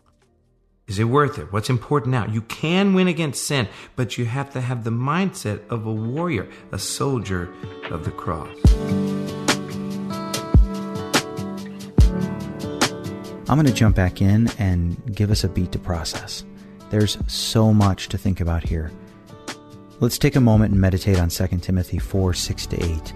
Is 0.87 0.99
it 0.99 1.05
worth 1.05 1.39
it? 1.39 1.51
What's 1.51 1.71
important 1.71 2.11
now? 2.11 2.27
You 2.27 2.41
can 2.41 2.93
win 2.93 3.07
against 3.07 3.43
sin, 3.43 3.67
but 3.95 4.19
you 4.19 4.25
have 4.25 4.53
to 4.53 4.61
have 4.61 4.83
the 4.83 4.91
mindset 4.91 5.67
of 5.69 5.87
a 5.87 5.91
warrior, 5.91 6.47
a 6.71 6.77
soldier 6.77 7.51
of 7.89 8.05
the 8.05 8.11
cross. 8.11 9.14
I'm 13.47 13.57
going 13.57 13.67
to 13.67 13.73
jump 13.73 13.95
back 13.95 14.23
in 14.23 14.49
and 14.57 15.15
give 15.15 15.29
us 15.29 15.43
a 15.43 15.49
beat 15.49 15.71
to 15.73 15.79
process. 15.79 16.43
There's 16.89 17.17
so 17.27 17.71
much 17.71 18.09
to 18.09 18.17
think 18.17 18.41
about 18.41 18.63
here. 18.63 18.91
Let's 19.99 20.17
take 20.17 20.35
a 20.35 20.41
moment 20.41 20.71
and 20.71 20.81
meditate 20.81 21.19
on 21.19 21.29
2 21.29 21.47
Timothy 21.59 21.99
4 21.99 22.33
6 22.33 22.65
to 22.67 22.83
8. 22.83 23.13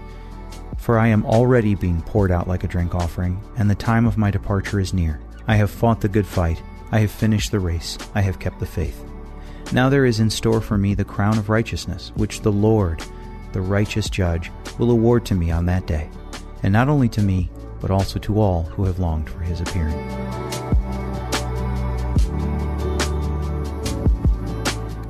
For 0.78 0.98
I 0.98 1.08
am 1.08 1.26
already 1.26 1.74
being 1.74 2.00
poured 2.02 2.30
out 2.30 2.46
like 2.46 2.62
a 2.62 2.68
drink 2.68 2.94
offering, 2.94 3.42
and 3.56 3.68
the 3.68 3.74
time 3.74 4.06
of 4.06 4.16
my 4.16 4.30
departure 4.30 4.78
is 4.78 4.94
near. 4.94 5.20
I 5.48 5.56
have 5.56 5.70
fought 5.70 6.00
the 6.00 6.08
good 6.08 6.26
fight, 6.26 6.62
I 6.92 7.00
have 7.00 7.10
finished 7.10 7.50
the 7.50 7.60
race, 7.60 7.98
I 8.14 8.20
have 8.20 8.38
kept 8.38 8.60
the 8.60 8.66
faith. 8.66 9.04
Now 9.72 9.88
there 9.88 10.06
is 10.06 10.20
in 10.20 10.30
store 10.30 10.60
for 10.60 10.78
me 10.78 10.94
the 10.94 11.04
crown 11.04 11.38
of 11.38 11.48
righteousness, 11.48 12.12
which 12.14 12.40
the 12.40 12.52
Lord, 12.52 13.02
the 13.52 13.60
righteous 13.60 14.08
judge, 14.08 14.50
will 14.78 14.92
award 14.92 15.26
to 15.26 15.34
me 15.34 15.50
on 15.50 15.66
that 15.66 15.86
day, 15.86 16.08
and 16.62 16.72
not 16.72 16.88
only 16.88 17.08
to 17.10 17.20
me, 17.20 17.50
but 17.80 17.90
also 17.90 18.18
to 18.18 18.40
all 18.40 18.64
who 18.64 18.84
have 18.84 18.98
longed 18.98 19.28
for 19.28 19.40
his 19.40 19.60
appearing. 19.60 19.98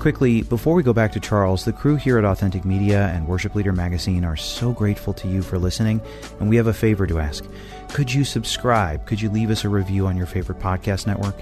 Quickly, 0.00 0.40
before 0.40 0.74
we 0.74 0.82
go 0.82 0.94
back 0.94 1.12
to 1.12 1.20
Charles, 1.20 1.66
the 1.66 1.74
crew 1.74 1.96
here 1.96 2.16
at 2.16 2.24
Authentic 2.24 2.64
Media 2.64 3.08
and 3.08 3.28
Worship 3.28 3.54
Leader 3.54 3.72
Magazine 3.72 4.24
are 4.24 4.36
so 4.36 4.72
grateful 4.72 5.12
to 5.12 5.28
you 5.28 5.42
for 5.42 5.58
listening, 5.58 6.00
and 6.40 6.48
we 6.48 6.56
have 6.56 6.68
a 6.68 6.72
favor 6.72 7.06
to 7.06 7.18
ask. 7.18 7.44
Could 7.92 8.10
you 8.10 8.24
subscribe? 8.24 9.04
Could 9.04 9.20
you 9.20 9.28
leave 9.28 9.50
us 9.50 9.62
a 9.64 9.68
review 9.68 10.06
on 10.06 10.16
your 10.16 10.24
favorite 10.24 10.58
podcast 10.58 11.06
network? 11.06 11.36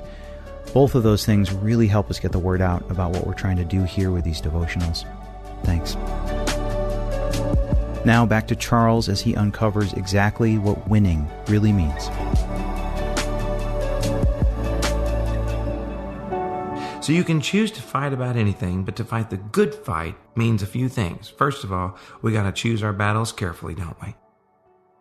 Both 0.75 0.97
of 0.97 1.05
those 1.05 1.25
things 1.25 1.53
really 1.53 1.87
help 1.87 2.11
us 2.11 2.19
get 2.19 2.33
the 2.33 2.41
word 2.41 2.61
out 2.61 2.91
about 2.91 3.13
what 3.13 3.29
we're 3.29 3.35
trying 3.35 3.59
to 3.59 3.65
do 3.65 3.85
here 3.85 4.11
with 4.11 4.25
these 4.25 4.43
devotionals. 4.43 5.05
Thanks. 5.63 5.97
Now 8.05 8.25
back 8.25 8.49
to 8.49 8.57
Charles 8.57 9.09
as 9.09 9.21
he 9.21 9.35
uncovers 9.37 9.93
exactly 9.93 10.59
what 10.59 10.89
winning 10.89 11.29
really 11.49 11.73
means. 11.73 12.09
So 17.05 17.13
you 17.13 17.25
can 17.25 17.41
choose 17.41 17.71
to 17.71 17.81
fight 17.81 18.13
about 18.13 18.37
anything, 18.37 18.85
but 18.85 18.97
to 18.97 19.05
fight 19.05 19.31
the 19.31 19.39
good 19.39 19.75
fight 19.75 20.15
means 20.37 20.63
a 20.63 20.67
few 20.67 20.91
things. 20.91 21.29
First 21.29 21.65
of 21.65 21.73
all, 21.73 21.97
we 22.21 22.33
got 22.33 22.43
to 22.43 22.53
choose 22.53 22.83
our 22.83 22.93
battles 22.93 23.33
carefully, 23.33 23.75
don't 23.75 23.97
we? 24.03 24.15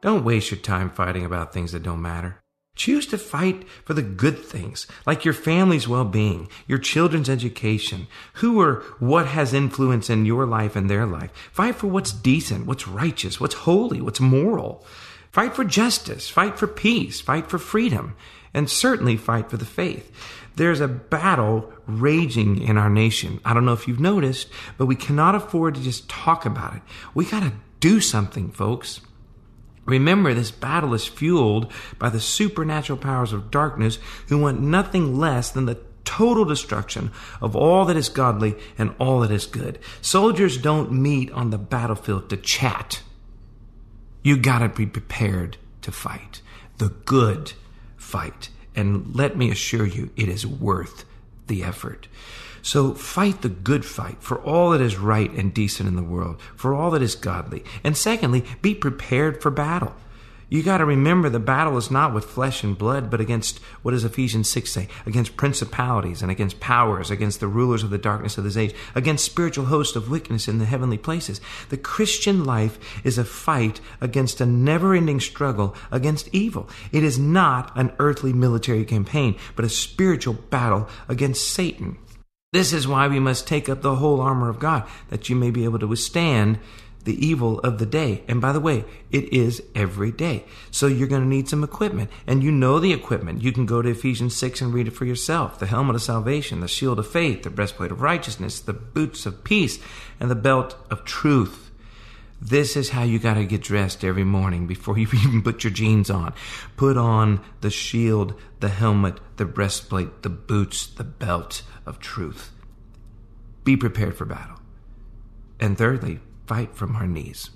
Don't 0.01 0.23
waste 0.23 0.51
your 0.51 0.59
time 0.59 0.89
fighting 0.89 1.25
about 1.25 1.53
things 1.53 1.73
that 1.73 1.83
don't 1.83 2.01
matter. 2.01 2.41
Choose 2.77 3.05
to 3.07 3.17
fight 3.17 3.67
for 3.83 3.93
the 3.93 4.01
good 4.01 4.39
things, 4.39 4.87
like 5.05 5.25
your 5.25 5.33
family's 5.33 5.87
well-being, 5.87 6.47
your 6.65 6.77
children's 6.77 7.29
education, 7.29 8.07
who 8.35 8.61
or 8.61 8.83
what 8.99 9.27
has 9.27 9.53
influence 9.53 10.09
in 10.09 10.25
your 10.25 10.45
life 10.45 10.77
and 10.77 10.89
their 10.89 11.05
life. 11.05 11.31
Fight 11.51 11.75
for 11.75 11.87
what's 11.87 12.13
decent, 12.13 12.65
what's 12.65 12.87
righteous, 12.87 13.41
what's 13.41 13.55
holy, 13.55 13.99
what's 13.99 14.21
moral. 14.21 14.85
Fight 15.31 15.53
for 15.53 15.65
justice, 15.65 16.29
fight 16.29 16.57
for 16.57 16.67
peace, 16.67 17.19
fight 17.19 17.49
for 17.49 17.57
freedom, 17.57 18.15
and 18.53 18.69
certainly 18.69 19.17
fight 19.17 19.49
for 19.49 19.57
the 19.57 19.65
faith 19.65 20.11
there's 20.57 20.81
a 20.81 20.87
battle 20.87 21.71
raging 21.85 22.61
in 22.61 22.77
our 22.77 22.89
nation. 22.89 23.39
I 23.45 23.53
don't 23.53 23.65
know 23.65 23.73
if 23.73 23.87
you've 23.87 23.99
noticed, 23.99 24.49
but 24.77 24.87
we 24.87 24.95
cannot 24.95 25.35
afford 25.35 25.75
to 25.75 25.81
just 25.81 26.09
talk 26.09 26.45
about 26.45 26.75
it. 26.75 26.81
We 27.13 27.25
got 27.25 27.43
to 27.43 27.53
do 27.79 28.01
something, 28.01 28.51
folks. 28.51 29.01
Remember, 29.87 30.33
this 30.33 30.51
battle 30.51 30.93
is 30.93 31.07
fueled 31.07 31.71
by 31.97 32.09
the 32.09 32.19
supernatural 32.19 32.99
powers 32.99 33.33
of 33.33 33.49
darkness 33.49 33.97
who 34.27 34.37
want 34.37 34.59
nothing 34.59 35.17
less 35.17 35.49
than 35.49 35.65
the 35.65 35.79
total 36.03 36.45
destruction 36.45 37.11
of 37.41 37.55
all 37.55 37.85
that 37.85 37.97
is 37.97 38.09
godly 38.09 38.55
and 38.77 38.93
all 38.99 39.21
that 39.21 39.31
is 39.31 39.45
good. 39.45 39.79
Soldiers 40.01 40.57
don't 40.57 40.91
meet 40.91 41.31
on 41.31 41.49
the 41.49 41.57
battlefield 41.57 42.29
to 42.29 42.37
chat. 42.37 43.01
You 44.23 44.37
gotta 44.37 44.69
be 44.69 44.85
prepared 44.85 45.57
to 45.81 45.91
fight. 45.91 46.41
The 46.77 46.89
good 47.05 47.53
fight. 47.95 48.49
And 48.75 49.15
let 49.15 49.37
me 49.37 49.49
assure 49.49 49.85
you, 49.85 50.09
it 50.17 50.27
is 50.27 50.45
worth 50.45 51.05
the 51.47 51.63
effort. 51.63 52.07
So 52.67 52.93
fight 52.93 53.43
the 53.43 53.47
good 53.47 53.85
fight 53.85 54.17
for 54.19 54.41
all 54.41 54.71
that 54.71 54.81
is 54.81 54.97
right 54.97 55.31
and 55.31 55.53
decent 55.53 55.87
in 55.87 55.95
the 55.95 56.03
world, 56.03 56.41
for 56.57 56.73
all 56.73 56.91
that 56.91 57.01
is 57.01 57.15
godly. 57.15 57.63
And 57.81 57.95
secondly, 57.95 58.43
be 58.61 58.75
prepared 58.75 59.41
for 59.41 59.49
battle. 59.49 59.95
You 60.49 60.61
got 60.63 60.79
to 60.79 60.85
remember 60.85 61.29
the 61.29 61.39
battle 61.39 61.77
is 61.77 61.89
not 61.89 62.13
with 62.13 62.25
flesh 62.25 62.65
and 62.65 62.77
blood, 62.77 63.09
but 63.09 63.21
against 63.21 63.59
what 63.83 63.91
does 63.91 64.03
Ephesians 64.03 64.49
6 64.49 64.69
say? 64.69 64.89
Against 65.05 65.37
principalities 65.37 66.21
and 66.21 66.29
against 66.29 66.59
powers, 66.59 67.09
against 67.09 67.39
the 67.39 67.47
rulers 67.47 67.83
of 67.83 67.89
the 67.89 67.97
darkness 67.97 68.37
of 68.37 68.43
this 68.43 68.57
age, 68.57 68.75
against 68.93 69.23
spiritual 69.23 69.67
hosts 69.67 69.95
of 69.95 70.09
wickedness 70.09 70.49
in 70.49 70.57
the 70.57 70.65
heavenly 70.65 70.97
places. 70.97 71.39
The 71.69 71.77
Christian 71.77 72.43
life 72.43 72.77
is 73.05 73.17
a 73.17 73.23
fight 73.23 73.79
against 74.01 74.41
a 74.41 74.45
never 74.45 74.93
ending 74.93 75.21
struggle 75.21 75.73
against 75.89 76.27
evil. 76.33 76.67
It 76.91 77.05
is 77.05 77.17
not 77.17 77.71
an 77.77 77.93
earthly 77.97 78.33
military 78.33 78.83
campaign, 78.83 79.37
but 79.55 79.63
a 79.63 79.69
spiritual 79.69 80.33
battle 80.33 80.89
against 81.07 81.47
Satan. 81.47 81.97
This 82.57 82.73
is 82.73 82.87
why 82.87 83.07
we 83.07 83.19
must 83.19 83.45
take 83.45 83.69
up 83.69 83.83
the 83.83 83.97
whole 83.97 84.19
armor 84.19 84.49
of 84.49 84.57
God, 84.57 84.83
that 85.09 85.29
you 85.29 85.35
may 85.35 85.51
be 85.51 85.63
able 85.63 85.77
to 85.77 85.85
withstand 85.85 86.57
the 87.03 87.23
evil 87.23 87.59
of 87.59 87.77
the 87.77 87.85
day. 87.85 88.23
And 88.27 88.41
by 88.41 88.51
the 88.51 88.59
way, 88.59 88.83
it 89.11 89.31
is 89.31 89.61
every 89.75 90.11
day. 90.11 90.43
So 90.71 90.87
you're 90.87 91.07
going 91.07 91.21
to 91.21 91.27
need 91.27 91.47
some 91.47 91.63
equipment. 91.63 92.09
And 92.25 92.41
you 92.41 92.51
know 92.51 92.79
the 92.79 92.93
equipment. 92.93 93.43
You 93.43 93.51
can 93.51 93.67
go 93.67 93.83
to 93.83 93.91
Ephesians 93.91 94.35
6 94.35 94.61
and 94.61 94.73
read 94.73 94.87
it 94.87 94.95
for 94.95 95.05
yourself. 95.05 95.59
The 95.59 95.67
helmet 95.67 95.97
of 95.97 96.01
salvation, 96.01 96.61
the 96.61 96.67
shield 96.67 96.97
of 96.97 97.05
faith, 97.05 97.43
the 97.43 97.51
breastplate 97.51 97.91
of 97.91 98.01
righteousness, 98.01 98.59
the 98.59 98.73
boots 98.73 99.27
of 99.27 99.43
peace, 99.43 99.77
and 100.19 100.31
the 100.31 100.35
belt 100.35 100.75
of 100.89 101.05
truth. 101.05 101.66
This 102.39 102.77
is 102.77 102.89
how 102.89 103.03
you 103.03 103.17
got 103.17 103.33
to 103.33 103.45
get 103.45 103.63
dressed 103.63 104.03
every 104.03 104.23
morning 104.23 104.67
before 104.67 104.97
you 104.97 105.07
even 105.13 105.41
put 105.41 105.63
your 105.63 105.73
jeans 105.73 106.09
on. 106.09 106.33
Put 106.75 106.97
on 106.97 107.43
the 107.61 107.69
shield, 107.69 108.35
the 108.59 108.69
helmet, 108.69 109.19
the 109.37 109.45
breastplate, 109.45 110.21
the 110.21 110.29
boots, 110.29 110.85
the 110.85 111.03
belt 111.03 111.63
of 111.85 111.99
truth. 111.99 112.51
Be 113.63 113.75
prepared 113.75 114.15
for 114.15 114.25
battle. 114.25 114.59
And 115.59 115.77
thirdly, 115.77 116.19
fight 116.45 116.75
from 116.75 116.95
our 116.95 117.07
knees. 117.07 117.49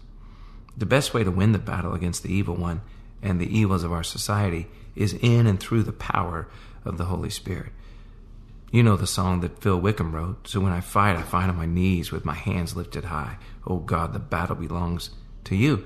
The 0.75 0.85
best 0.85 1.13
way 1.13 1.23
to 1.23 1.31
win 1.31 1.51
the 1.51 1.59
battle 1.59 1.93
against 1.93 2.23
the 2.23 2.33
evil 2.33 2.55
one 2.55 2.81
and 3.21 3.39
the 3.39 3.57
evils 3.57 3.83
of 3.83 3.93
our 3.93 4.03
society 4.03 4.67
is 4.95 5.13
in 5.13 5.45
and 5.45 5.59
through 5.59 5.83
the 5.83 5.93
power 5.93 6.47
of 6.83 6.97
the 6.97 7.05
Holy 7.05 7.29
Spirit. 7.29 7.71
You 8.71 8.83
know 8.83 8.95
the 8.95 9.05
song 9.05 9.41
that 9.41 9.61
Phil 9.61 9.79
Wickham 9.79 10.15
wrote. 10.15 10.47
So 10.47 10.61
when 10.61 10.71
I 10.71 10.79
fight, 10.79 11.17
I 11.17 11.23
fight 11.23 11.49
on 11.49 11.57
my 11.57 11.65
knees 11.65 12.11
with 12.11 12.23
my 12.23 12.33
hands 12.33 12.73
lifted 12.73 13.03
high. 13.05 13.37
Oh 13.67 13.79
God, 13.79 14.13
the 14.13 14.19
battle 14.19 14.55
belongs 14.55 15.09
to 15.43 15.57
you. 15.57 15.85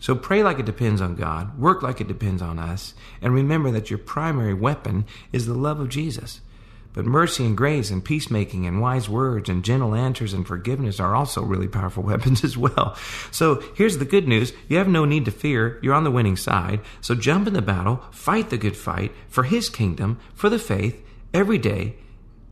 So 0.00 0.16
pray 0.16 0.42
like 0.42 0.58
it 0.58 0.66
depends 0.66 1.00
on 1.00 1.14
God, 1.14 1.56
work 1.56 1.82
like 1.82 2.00
it 2.00 2.08
depends 2.08 2.42
on 2.42 2.58
us, 2.58 2.94
and 3.22 3.32
remember 3.32 3.70
that 3.70 3.90
your 3.90 3.98
primary 3.98 4.54
weapon 4.54 5.06
is 5.32 5.46
the 5.46 5.54
love 5.54 5.78
of 5.78 5.88
Jesus. 5.88 6.40
But 6.92 7.06
mercy 7.06 7.44
and 7.44 7.56
grace 7.56 7.90
and 7.90 8.04
peacemaking 8.04 8.66
and 8.66 8.80
wise 8.80 9.08
words 9.08 9.48
and 9.48 9.64
gentle 9.64 9.94
answers 9.94 10.32
and 10.32 10.46
forgiveness 10.46 10.98
are 10.98 11.14
also 11.14 11.42
really 11.42 11.68
powerful 11.68 12.02
weapons 12.04 12.42
as 12.42 12.56
well. 12.56 12.96
So 13.30 13.62
here's 13.76 13.98
the 13.98 14.04
good 14.04 14.26
news. 14.26 14.52
You 14.66 14.78
have 14.78 14.88
no 14.88 15.04
need 15.04 15.26
to 15.26 15.30
fear. 15.30 15.78
You're 15.82 15.94
on 15.94 16.04
the 16.04 16.10
winning 16.10 16.36
side. 16.36 16.80
So 17.00 17.14
jump 17.14 17.46
in 17.46 17.54
the 17.54 17.62
battle, 17.62 18.02
fight 18.10 18.50
the 18.50 18.58
good 18.58 18.76
fight 18.76 19.12
for 19.28 19.44
His 19.44 19.68
kingdom, 19.68 20.18
for 20.34 20.48
the 20.48 20.58
faith, 20.58 21.04
every 21.32 21.58
day, 21.58 21.96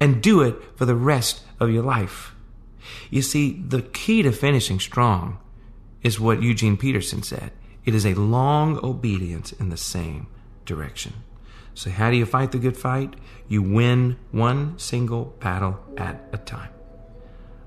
and 0.01 0.23
do 0.23 0.43
it 0.43 0.57
for 0.77 0.85
the 0.85 0.95
rest 0.95 1.43
of 1.61 1.71
your 1.71 1.83
life. 1.83 2.35
You 3.11 3.23
see, 3.23 3.63
the 3.67 3.83
key 3.83 4.23
to 4.23 4.33
finishing 4.33 4.81
strong 4.81 5.39
is 6.03 6.21
what 6.21 6.43
Eugene 6.43 6.77
Peterson 6.77 7.23
said. 7.23 7.53
It 7.85 7.95
is 7.95 8.07
a 8.07 8.15
long 8.15 8.79
obedience 8.85 9.53
in 9.53 9.69
the 9.69 9.77
same 9.77 10.27
direction. 10.65 11.13
So, 11.75 11.91
how 11.91 12.11
do 12.11 12.17
you 12.17 12.25
fight 12.25 12.53
the 12.53 12.59
good 12.59 12.77
fight? 12.77 13.15
You 13.49 13.63
win 13.63 14.17
one 14.31 14.79
single 14.79 15.37
battle 15.41 15.81
at 15.97 16.29
a 16.33 16.39
time. 16.39 16.71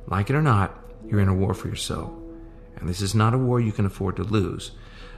Like 0.07 0.29
it 0.29 0.35
or 0.35 0.41
not, 0.41 0.77
you're 1.05 1.19
in 1.19 1.27
a 1.27 1.35
war 1.35 1.53
for 1.53 1.67
your 1.67 1.75
soul. 1.75 2.23
And 2.77 2.87
this 2.87 3.01
is 3.01 3.13
not 3.13 3.33
a 3.33 3.37
war 3.37 3.59
you 3.59 3.71
can 3.71 3.85
afford 3.85 4.15
to 4.17 4.23
lose. 4.23 4.71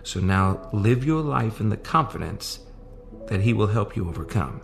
So 0.03 0.19
now 0.19 0.69
live 0.73 1.05
your 1.05 1.21
life 1.21 1.59
in 1.59 1.69
the 1.69 1.77
confidence 1.77 2.59
that 3.27 3.41
He 3.41 3.53
will 3.53 3.67
help 3.67 3.95
you 3.95 4.07
overcome. 4.07 4.61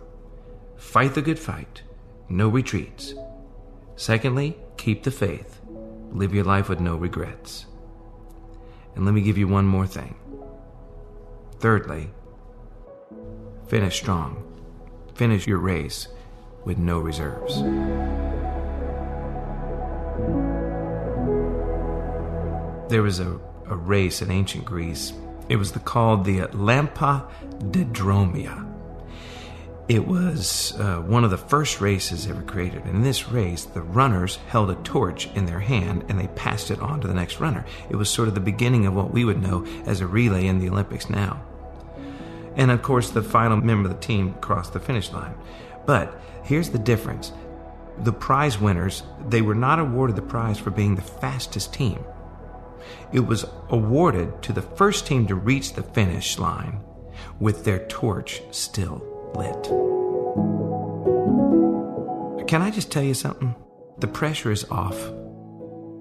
Fight 0.76 1.14
the 1.14 1.22
good 1.22 1.38
fight, 1.38 1.82
no 2.28 2.48
retreats. 2.48 3.14
Secondly, 3.96 4.56
keep 4.76 5.02
the 5.02 5.10
faith. 5.10 5.60
Live 6.12 6.34
your 6.34 6.44
life 6.44 6.68
with 6.68 6.80
no 6.80 6.96
regrets. 6.96 7.66
And 8.94 9.04
let 9.04 9.14
me 9.14 9.20
give 9.20 9.38
you 9.38 9.48
one 9.48 9.66
more 9.66 9.86
thing. 9.86 10.16
Thirdly, 11.58 12.10
finish 13.68 13.96
strong. 13.96 14.42
Finish 15.14 15.46
your 15.46 15.58
race 15.58 16.08
with 16.64 16.78
no 16.78 16.98
reserves. 16.98 17.56
There 22.90 23.02
was 23.02 23.20
a, 23.20 23.38
a 23.66 23.76
race 23.76 24.22
in 24.22 24.30
ancient 24.30 24.64
Greece. 24.64 25.12
It 25.48 25.56
was 25.56 25.72
the, 25.72 25.80
called 25.80 26.24
the 26.24 26.40
Lampadedromia. 26.40 28.65
It 29.88 30.04
was 30.04 30.74
uh, 30.80 30.96
one 30.96 31.22
of 31.22 31.30
the 31.30 31.38
first 31.38 31.80
races 31.80 32.26
ever 32.26 32.42
created. 32.42 32.84
And 32.86 32.96
in 32.96 33.02
this 33.02 33.28
race, 33.28 33.64
the 33.64 33.82
runners 33.82 34.36
held 34.48 34.68
a 34.70 34.74
torch 34.76 35.28
in 35.36 35.46
their 35.46 35.60
hand 35.60 36.04
and 36.08 36.18
they 36.18 36.26
passed 36.28 36.72
it 36.72 36.80
on 36.80 37.00
to 37.00 37.08
the 37.08 37.14
next 37.14 37.38
runner. 37.38 37.64
It 37.88 37.94
was 37.94 38.10
sort 38.10 38.26
of 38.26 38.34
the 38.34 38.40
beginning 38.40 38.86
of 38.86 38.96
what 38.96 39.12
we 39.12 39.24
would 39.24 39.40
know 39.40 39.64
as 39.86 40.00
a 40.00 40.06
relay 40.06 40.46
in 40.46 40.58
the 40.58 40.68
Olympics 40.68 41.08
now. 41.08 41.40
And 42.56 42.72
of 42.72 42.82
course, 42.82 43.10
the 43.10 43.22
final 43.22 43.58
member 43.58 43.88
of 43.88 43.94
the 43.94 44.04
team 44.04 44.34
crossed 44.40 44.72
the 44.72 44.80
finish 44.80 45.12
line. 45.12 45.34
But 45.84 46.20
here's 46.42 46.70
the 46.70 46.78
difference 46.78 47.32
the 47.98 48.12
prize 48.12 48.58
winners, 48.58 49.04
they 49.28 49.40
were 49.40 49.54
not 49.54 49.78
awarded 49.78 50.16
the 50.16 50.22
prize 50.22 50.58
for 50.58 50.70
being 50.70 50.96
the 50.96 51.02
fastest 51.02 51.72
team. 51.72 52.04
It 53.12 53.20
was 53.20 53.46
awarded 53.70 54.42
to 54.42 54.52
the 54.52 54.62
first 54.62 55.06
team 55.06 55.28
to 55.28 55.34
reach 55.36 55.74
the 55.74 55.82
finish 55.82 56.38
line 56.38 56.80
with 57.38 57.64
their 57.64 57.86
torch 57.86 58.42
still 58.50 59.15
Can 62.46 62.62
I 62.62 62.70
just 62.70 62.92
tell 62.92 63.02
you 63.02 63.14
something? 63.14 63.56
The 63.98 64.06
pressure 64.06 64.52
is 64.52 64.64
off. 64.70 64.96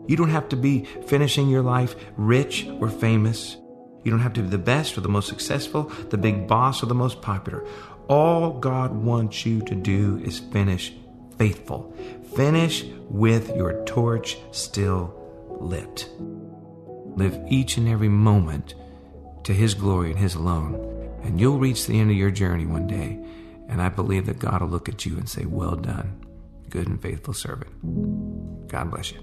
You 0.08 0.16
don't 0.16 0.30
have 0.30 0.48
to 0.50 0.56
be 0.56 0.86
finishing 1.08 1.50
your 1.50 1.64
life 1.64 1.96
rich 2.18 2.68
or 2.80 2.88
famous. 2.88 3.58
You 4.04 4.12
don't 4.12 4.20
have 4.20 4.34
to 4.34 4.44
be 4.44 4.50
the 4.50 4.60
best 4.60 4.96
or 4.96 5.02
the 5.02 5.10
most 5.10 5.28
successful, 5.28 5.92
the 6.10 6.18
big 6.18 6.48
boss 6.48 6.84
or 6.84 6.86
the 6.86 6.94
most 6.94 7.24
popular. 7.24 7.66
All 8.08 8.60
God 8.60 8.94
wants 8.94 9.46
you 9.46 9.62
to 9.64 9.74
do 9.74 10.22
is 10.24 10.38
finish 10.38 10.94
faithful. 11.40 11.92
Finish 12.36 12.86
with 13.10 13.56
your 13.56 13.84
torch 13.86 14.38
still 14.52 15.14
lit. 15.60 16.08
Live 17.16 17.40
each 17.50 17.78
and 17.78 17.88
every 17.88 18.10
moment 18.10 18.76
to 19.46 19.54
His 19.54 19.74
glory 19.74 20.12
and 20.12 20.20
His 20.20 20.36
alone, 20.36 20.74
and 21.26 21.40
you'll 21.40 21.58
reach 21.58 21.88
the 21.88 22.00
end 22.00 22.12
of 22.12 22.16
your 22.16 22.32
journey 22.32 22.66
one 22.66 22.88
day. 22.88 23.20
And 23.68 23.82
I 23.82 23.90
believe 23.90 24.28
that 24.28 24.38
God 24.38 24.62
will 24.62 24.70
look 24.70 24.88
at 24.88 25.06
you 25.06 25.18
and 25.18 25.28
say, 25.28 25.46
Well 25.46 25.76
done, 25.76 26.24
good 26.70 26.88
and 26.88 27.02
faithful 27.02 27.34
servant. 27.34 27.72
God 28.68 28.92
bless 28.92 29.12
you. 29.12 29.20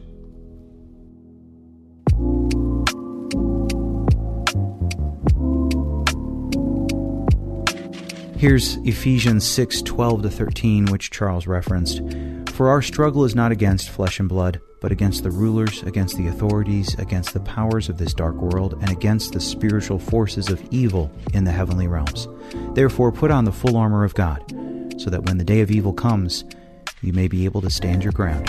Here's 8.37 8.75
Ephesians 8.78 9.47
6 9.47 9.82
12 9.82 10.23
to 10.23 10.30
13, 10.30 10.87
which 10.87 11.12
Charles 11.12 11.47
referenced. 11.47 12.00
For 12.52 12.68
our 12.68 12.82
struggle 12.82 13.25
is 13.25 13.35
not 13.35 13.50
against 13.50 13.88
flesh 13.88 14.21
and 14.21 14.28
blood, 14.28 14.61
but 14.80 14.92
against 14.92 15.23
the 15.23 15.30
rulers, 15.30 15.82
against 15.85 16.18
the 16.18 16.28
authorities, 16.28 16.94
against 16.99 17.32
the 17.32 17.40
powers 17.40 17.88
of 17.88 17.97
this 17.97 18.12
dark 18.12 18.35
world, 18.35 18.75
and 18.75 18.90
against 18.90 19.32
the 19.32 19.40
spiritual 19.40 19.99
forces 19.99 20.50
of 20.50 20.62
evil 20.71 21.11
in 21.32 21.44
the 21.44 21.50
heavenly 21.50 21.88
realms. 21.88 22.28
Therefore, 22.75 23.11
put 23.11 23.30
on 23.30 23.47
the 23.47 23.52
full 23.52 23.78
armor 23.78 24.04
of 24.04 24.14
God, 24.14 24.44
so 24.99 25.09
that 25.09 25.25
when 25.25 25.38
the 25.38 25.44
day 25.44 25.62
of 25.62 25.71
evil 25.71 25.94
comes, 25.94 26.44
you 27.00 27.14
may 27.14 27.26
be 27.26 27.47
able 27.47 27.62
to 27.62 27.71
stand 27.71 28.04
your 28.04 28.12
ground. 28.12 28.49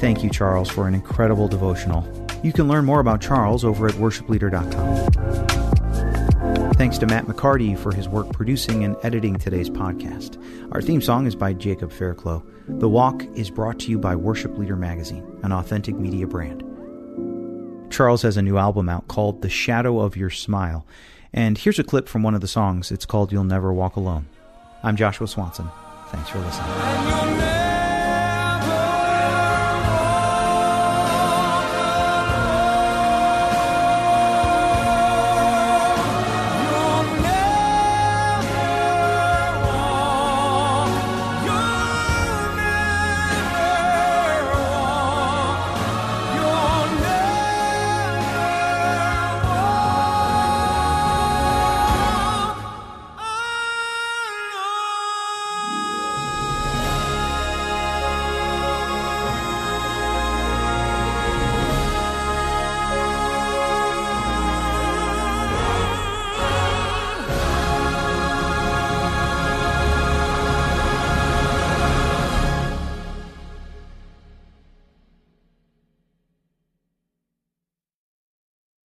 Thank 0.00 0.24
you, 0.24 0.30
Charles, 0.30 0.68
for 0.68 0.88
an 0.88 0.94
incredible 0.94 1.46
devotional. 1.46 2.04
You 2.42 2.52
can 2.52 2.66
learn 2.66 2.84
more 2.84 3.00
about 3.00 3.20
Charles 3.20 3.64
over 3.64 3.86
at 3.86 3.94
worshipleader.com. 3.94 5.23
Thanks 6.76 6.98
to 6.98 7.06
Matt 7.06 7.26
McCarty 7.26 7.78
for 7.78 7.94
his 7.94 8.08
work 8.08 8.32
producing 8.32 8.82
and 8.84 8.96
editing 9.04 9.36
today's 9.38 9.70
podcast. 9.70 10.42
Our 10.72 10.82
theme 10.82 11.00
song 11.00 11.24
is 11.26 11.36
by 11.36 11.52
Jacob 11.52 11.92
Fairclough. 11.92 12.44
The 12.66 12.88
Walk 12.88 13.22
is 13.36 13.48
brought 13.48 13.78
to 13.80 13.90
you 13.90 13.98
by 13.98 14.16
Worship 14.16 14.58
Leader 14.58 14.74
Magazine, 14.74 15.24
an 15.44 15.52
authentic 15.52 15.94
media 15.94 16.26
brand. 16.26 16.64
Charles 17.92 18.22
has 18.22 18.36
a 18.36 18.42
new 18.42 18.58
album 18.58 18.88
out 18.88 19.06
called 19.06 19.40
The 19.40 19.48
Shadow 19.48 20.00
of 20.00 20.16
Your 20.16 20.30
Smile. 20.30 20.84
And 21.32 21.56
here's 21.56 21.78
a 21.78 21.84
clip 21.84 22.08
from 22.08 22.24
one 22.24 22.34
of 22.34 22.40
the 22.40 22.48
songs. 22.48 22.90
It's 22.90 23.06
called 23.06 23.30
You'll 23.30 23.44
Never 23.44 23.72
Walk 23.72 23.94
Alone. 23.94 24.26
I'm 24.82 24.96
Joshua 24.96 25.28
Swanson. 25.28 25.70
Thanks 26.08 26.28
for 26.28 26.40
listening. 26.40 27.63